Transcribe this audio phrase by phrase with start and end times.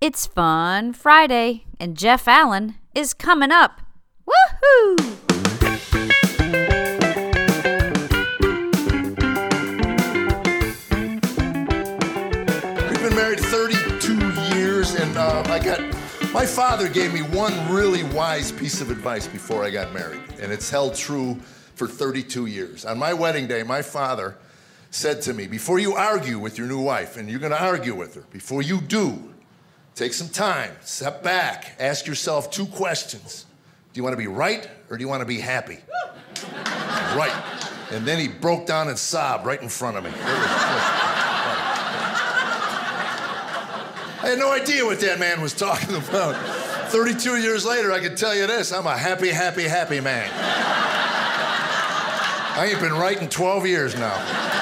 [0.00, 3.80] It's Fun Friday, and Jeff Allen is coming up.
[4.28, 4.96] Woohoo!
[12.88, 15.80] We've been married 32 years, and uh, I got
[16.32, 20.52] my father gave me one really wise piece of advice before I got married, and
[20.52, 21.34] it's held true
[21.74, 22.84] for 32 years.
[22.84, 24.36] On my wedding day, my father
[24.90, 28.14] said to me, Before you argue with your new wife, and you're gonna argue with
[28.14, 29.34] her, before you do,
[29.98, 33.46] take some time, step back, ask yourself two questions
[33.92, 35.78] Do you wanna be right or do you wanna be happy?
[37.16, 37.32] right.
[37.90, 40.10] And then he broke down and sobbed right in front of me.
[44.20, 46.36] I had no idea what that man was talking about.
[46.90, 50.30] 32 years later, I can tell you this I'm a happy, happy, happy man.
[52.56, 54.57] I ain't been right in 12 years now.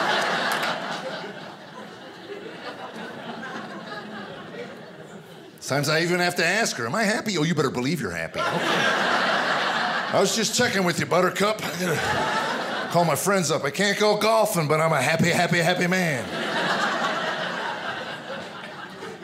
[5.67, 7.37] Sometimes I even have to ask her, Am I happy?
[7.39, 8.39] Oh, you better believe you're happy.
[8.39, 8.47] Okay.
[8.47, 11.61] I was just checking with you, Buttercup.
[11.61, 13.65] I gotta call my friends up.
[13.65, 16.25] I can't go golfing, but I'm a happy, happy, happy man.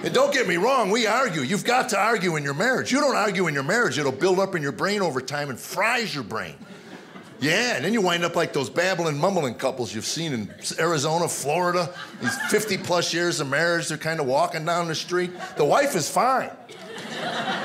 [0.02, 1.42] And don't get me wrong, we argue.
[1.42, 2.90] You've got to argue in your marriage.
[2.90, 5.60] You don't argue in your marriage, it'll build up in your brain over time and
[5.60, 6.56] fries your brain.
[7.42, 11.26] Yeah, and then you wind up like those babbling, mumbling couples you've seen in Arizona,
[11.26, 11.92] Florida.
[12.20, 15.32] These 50 plus years of marriage, they're kind of walking down the street.
[15.56, 16.50] The wife is fine.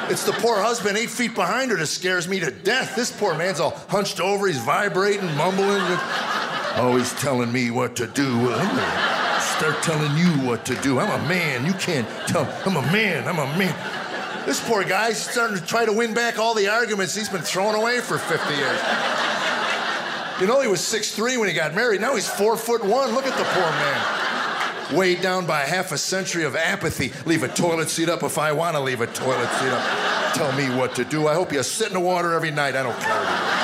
[0.09, 2.95] It's the poor husband eight feet behind her that scares me to death.
[2.95, 5.83] This poor man's all hunched over, he's vibrating, mumbling.
[6.79, 8.47] Oh, he's telling me what to do.
[9.57, 10.99] Start telling you what to do.
[10.99, 11.67] I'm a man.
[11.67, 12.51] You can't tell.
[12.65, 13.27] I'm a man.
[13.27, 13.75] I'm a man.
[14.47, 17.75] This poor guy's starting to try to win back all the arguments he's been throwing
[17.75, 18.79] away for 50 years.
[20.39, 21.99] You know, he was 6'3 when he got married.
[21.99, 23.13] Now he's four foot one.
[23.13, 24.97] Look at the poor man.
[24.97, 27.11] Weighed down by half a century of apathy.
[27.25, 30.33] Leave a toilet seat up if I want to leave a toilet seat up.
[30.35, 31.27] Tell me what to do.
[31.27, 32.75] I hope you sit in the water every night.
[32.75, 33.57] I don't care.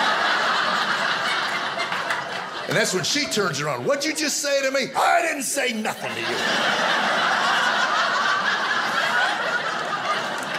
[2.68, 3.86] And that's when she turns around.
[3.86, 4.88] What'd you just say to me?
[4.96, 6.26] I didn't say nothing to you.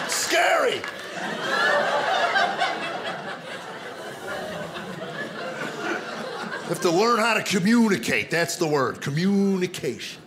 [0.08, 0.80] Scary.
[6.64, 8.30] You have to learn how to communicate.
[8.30, 10.22] That's the word communication.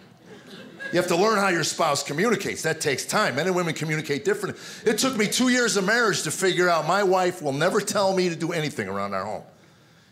[0.94, 2.62] You have to learn how your spouse communicates.
[2.62, 3.36] That takes time.
[3.36, 4.62] Men and women communicate differently.
[4.86, 8.16] It took me two years of marriage to figure out my wife will never tell
[8.16, 9.42] me to do anything around our home.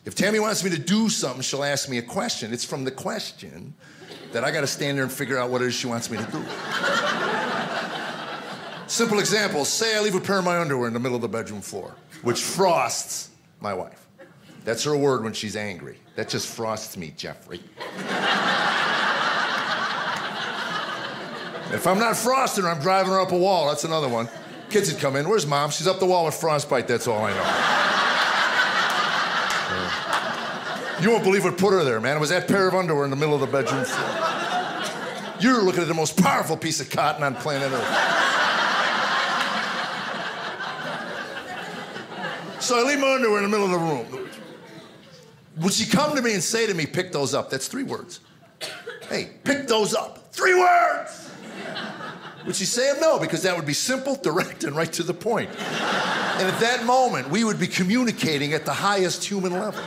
[0.03, 2.51] If Tammy wants me to do something, she'll ask me a question.
[2.51, 3.75] It's from the question
[4.33, 6.17] that I got to stand there and figure out what it is she wants me
[6.17, 6.43] to do.
[8.87, 11.27] Simple example say I leave a pair of my underwear in the middle of the
[11.27, 13.29] bedroom floor, which frosts
[13.61, 14.04] my wife.
[14.65, 15.97] That's her word when she's angry.
[16.15, 17.61] That just frosts me, Jeffrey.
[21.71, 23.67] if I'm not frosting her, I'm driving her up a wall.
[23.67, 24.27] That's another one.
[24.71, 25.29] Kids would come in.
[25.29, 25.69] Where's mom?
[25.69, 26.87] She's up the wall with frostbite.
[26.87, 27.75] That's all I know.
[31.01, 32.17] You won't believe what put her there, man.
[32.17, 34.09] It was that pair of underwear in the middle of the bedroom floor.
[35.39, 37.83] You're looking at the most powerful piece of cotton on planet Earth.
[42.61, 44.24] So I leave my underwear in the middle of the room.
[45.57, 47.49] Would she come to me and say to me, pick those up?
[47.49, 48.19] That's three words.
[49.09, 50.33] Hey, pick those up.
[50.33, 51.31] Three words!
[52.45, 53.01] Would she say them?
[53.01, 55.49] No, because that would be simple, direct, and right to the point.
[55.49, 59.81] And at that moment, we would be communicating at the highest human level.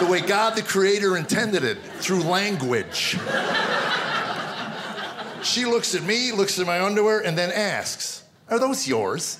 [0.00, 3.16] The way God the Creator intended it, through language.
[5.42, 9.38] She looks at me, looks at my underwear, and then asks, Are those yours?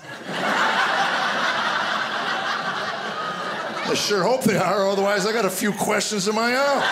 [3.86, 6.82] I sure hope they are, otherwise, I got a few questions of my own.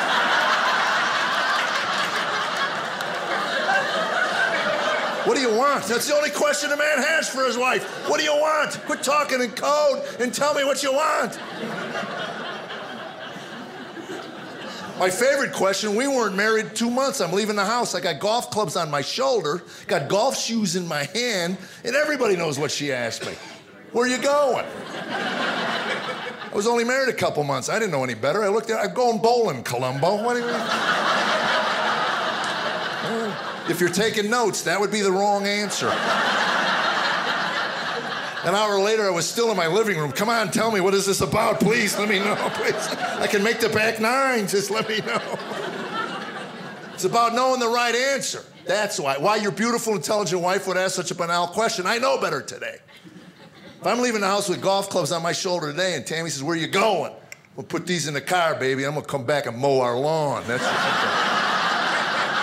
[5.29, 5.85] What do you want?
[5.85, 7.85] That's the only question a man has for his wife.
[8.09, 8.81] What do you want?
[8.87, 11.39] Quit talking in code and tell me what you want.
[14.99, 17.21] My favorite question we weren't married two months.
[17.21, 17.95] I'm leaving the house.
[17.95, 22.35] I got golf clubs on my shoulder, got golf shoes in my hand, and everybody
[22.35, 23.35] knows what she asked me.
[23.93, 24.65] Where are you going?
[26.51, 27.69] I was only married a couple months.
[27.69, 28.43] I didn't know any better.
[28.43, 30.23] I looked at I'm going bowling, Columbo.
[30.23, 30.49] What do you
[33.71, 35.93] If you're taking notes, that would be the wrong answer.
[38.45, 40.13] An hour later, I was still in my living room.
[40.13, 41.59] Come on, tell me, what is this about?
[41.61, 42.89] Please, let me know, please.
[43.19, 45.21] I can make the back nine, just let me know.
[46.95, 48.45] It's about knowing the right answer.
[48.65, 49.19] That's why.
[49.19, 51.87] Why your beautiful, intelligent wife would ask such a banal question.
[51.87, 52.79] I know better today.
[53.81, 56.43] If I'm leaving the house with golf clubs on my shoulder today and Tammy says,
[56.43, 57.13] where you going?
[57.55, 58.85] We'll put these in the car, baby.
[58.85, 60.43] I'm gonna come back and mow our lawn.
[60.49, 60.73] That's what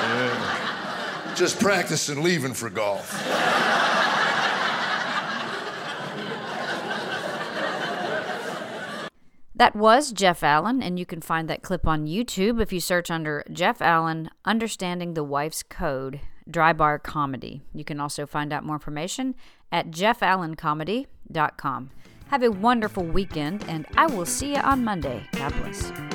[0.01, 1.33] yeah.
[1.35, 3.11] Just practicing leaving for golf.
[9.57, 13.11] That was Jeff Allen, and you can find that clip on YouTube if you search
[13.11, 17.61] under Jeff Allen Understanding the Wife's Code Dry Bar Comedy.
[17.73, 19.35] You can also find out more information
[19.69, 21.07] at Jeff Allen Comedy
[22.27, 25.27] have a wonderful weekend, and I will see you on Monday.
[25.33, 26.14] God bless.